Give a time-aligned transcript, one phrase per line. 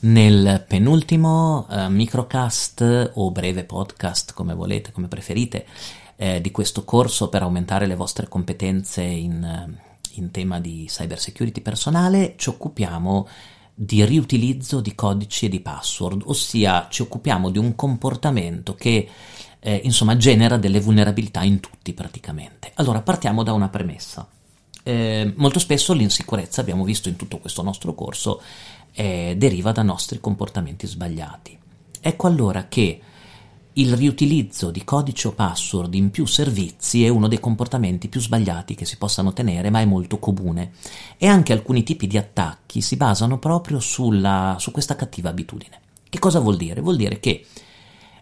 [0.00, 5.66] Nel penultimo uh, microcast o breve podcast, come volete, come preferite,
[6.16, 9.76] eh, di questo corso per aumentare le vostre competenze in,
[10.14, 13.28] in tema di cyber security personale, ci occupiamo
[13.74, 19.08] di riutilizzo di codici e di password, ossia ci occupiamo di un comportamento che
[19.60, 22.72] eh, insomma genera delle vulnerabilità in tutti praticamente.
[22.74, 24.28] Allora partiamo da una premessa.
[24.88, 28.40] Eh, molto spesso l'insicurezza, abbiamo visto in tutto questo nostro corso,
[28.94, 31.58] eh, deriva da nostri comportamenti sbagliati.
[32.00, 32.98] Ecco allora che
[33.74, 38.74] il riutilizzo di codice o password in più servizi è uno dei comportamenti più sbagliati
[38.74, 40.72] che si possano tenere, ma è molto comune.
[41.18, 45.80] E anche alcuni tipi di attacchi si basano proprio sulla, su questa cattiva abitudine.
[46.08, 46.80] Che cosa vuol dire?
[46.80, 47.44] Vuol dire che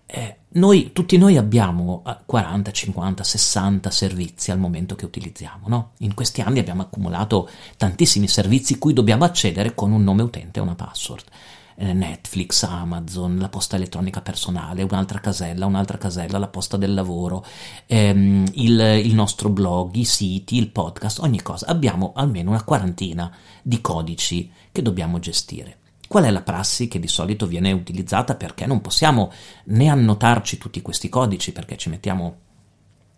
[0.05, 5.69] eh, noi, tutti noi abbiamo 40, 50, 60 servizi al momento che utilizziamo.
[5.69, 5.91] No?
[5.99, 10.63] In questi anni abbiamo accumulato tantissimi servizi cui dobbiamo accedere con un nome utente e
[10.63, 11.25] una password.
[11.79, 17.45] Eh, Netflix, Amazon, la posta elettronica personale, un'altra casella, un'altra casella, la posta del lavoro,
[17.85, 21.67] ehm, il, il nostro blog, i siti, il podcast, ogni cosa.
[21.67, 23.31] Abbiamo almeno una quarantina
[23.63, 25.81] di codici che dobbiamo gestire.
[26.09, 28.37] Qual è la prassi che di solito viene utilizzata?
[28.37, 29.33] Perché non possiamo
[29.65, 32.39] né annotarci tutti questi codici perché ci mettiamo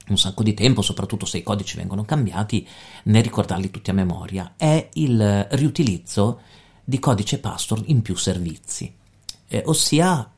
[0.08, 2.66] un sacco di tempo, soprattutto se i codici vengono cambiati,
[3.04, 6.40] né ricordarli tutti a memoria, è il riutilizzo
[6.82, 8.94] di codice password in più servizi,
[9.48, 10.30] eh, ossia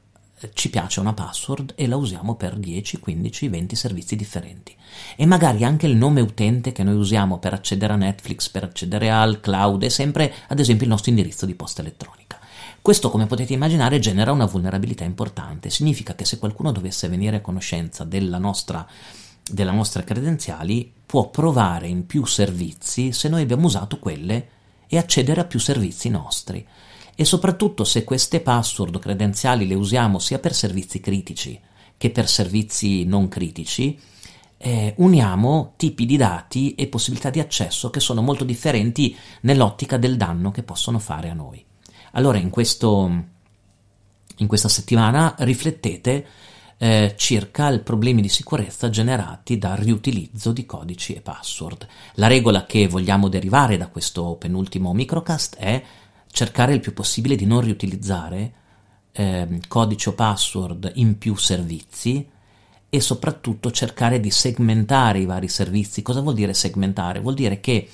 [0.54, 4.74] ci piace una password e la usiamo per 10, 15, 20 servizi differenti.
[5.16, 9.10] E magari anche il nome utente che noi usiamo per accedere a Netflix, per accedere
[9.10, 12.38] al cloud, è sempre ad esempio il nostro indirizzo di posta elettronica.
[12.82, 15.68] Questo, come potete immaginare, genera una vulnerabilità importante.
[15.68, 18.86] Significa che se qualcuno dovesse venire a conoscenza della nostra,
[19.42, 24.48] della nostra credenziali, può provare in più servizi se noi abbiamo usato quelle
[24.86, 26.66] e accedere a più servizi nostri.
[27.20, 31.60] E soprattutto se queste password credenziali le usiamo sia per servizi critici
[31.98, 34.00] che per servizi non critici,
[34.56, 40.16] eh, uniamo tipi di dati e possibilità di accesso che sono molto differenti nell'ottica del
[40.16, 41.62] danno che possono fare a noi.
[42.12, 43.24] Allora in, questo,
[44.38, 46.26] in questa settimana riflettete
[46.78, 51.86] eh, circa i problemi di sicurezza generati dal riutilizzo di codici e password.
[52.14, 55.82] La regola che vogliamo derivare da questo penultimo microcast è
[56.30, 58.52] cercare il più possibile di non riutilizzare
[59.12, 62.26] eh, codice o password in più servizi
[62.88, 66.02] e soprattutto cercare di segmentare i vari servizi.
[66.02, 67.20] Cosa vuol dire segmentare?
[67.20, 67.88] Vuol dire che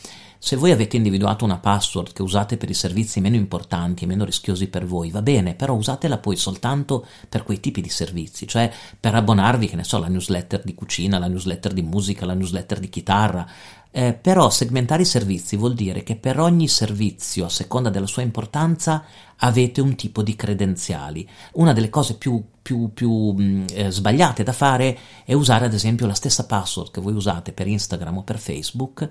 [0.47, 4.25] se voi avete individuato una password che usate per i servizi meno importanti e meno
[4.25, 8.73] rischiosi per voi, va bene, però usatela poi soltanto per quei tipi di servizi, cioè
[9.01, 12.79] per abbonarvi, che ne so, alla newsletter di cucina, la newsletter di musica, la newsletter
[12.79, 13.45] di chitarra.
[13.91, 18.23] Eh, però segmentare i servizi vuol dire che per ogni servizio, a seconda della sua
[18.23, 19.03] importanza,
[19.39, 21.29] avete un tipo di credenziali.
[21.55, 26.07] Una delle cose più, più, più mh, eh, sbagliate da fare è usare ad esempio
[26.07, 29.11] la stessa password che voi usate per Instagram o per Facebook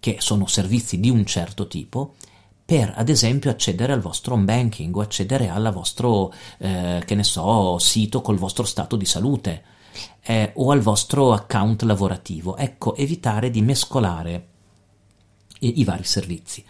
[0.00, 2.14] che sono servizi di un certo tipo,
[2.64, 7.24] per ad esempio accedere al vostro home banking o accedere al vostro, eh, che ne
[7.24, 9.62] so, sito col vostro stato di salute
[10.22, 12.56] eh, o al vostro account lavorativo.
[12.56, 14.48] Ecco, evitare di mescolare
[15.60, 16.64] i, i vari servizi.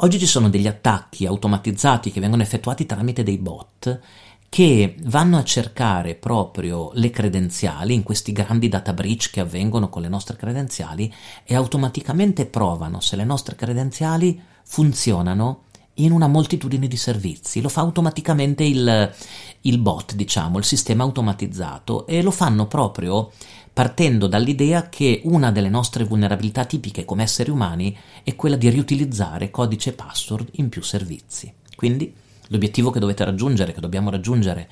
[0.00, 4.00] Oggi ci sono degli attacchi automatizzati che vengono effettuati tramite dei bot
[4.48, 10.02] che vanno a cercare proprio le credenziali in questi grandi data breach che avvengono con
[10.02, 11.12] le nostre credenziali
[11.44, 15.64] e automaticamente provano se le nostre credenziali funzionano
[15.98, 17.60] in una moltitudine di servizi.
[17.60, 19.14] Lo fa automaticamente il,
[19.62, 23.30] il bot, diciamo, il sistema automatizzato e lo fanno proprio
[23.72, 29.50] partendo dall'idea che una delle nostre vulnerabilità tipiche come esseri umani è quella di riutilizzare
[29.50, 31.52] codice e password in più servizi.
[31.74, 32.14] Quindi
[32.48, 34.68] L'obiettivo che dovete raggiungere, che dobbiamo raggiungere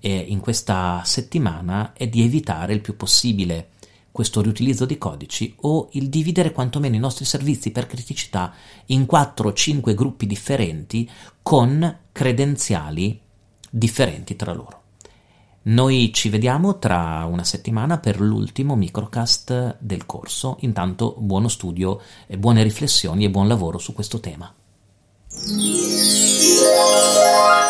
[0.00, 3.70] eh, in questa settimana è di evitare il più possibile
[4.14, 8.54] questo riutilizzo di codici o il dividere quantomeno i nostri servizi per criticità
[8.86, 11.10] in 4 o 5 gruppi differenti
[11.42, 13.20] con credenziali
[13.68, 14.82] differenti tra loro.
[15.62, 20.58] Noi ci vediamo tra una settimana per l'ultimo microcast del corso.
[20.60, 22.00] Intanto buono studio,
[22.38, 24.54] buone riflessioni e buon lavoro su questo tema.
[26.74, 27.63] Música